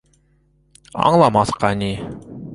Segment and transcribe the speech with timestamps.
[1.09, 1.93] Аңламаҫҡа ни...